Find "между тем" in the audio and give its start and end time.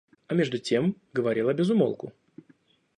0.33-0.95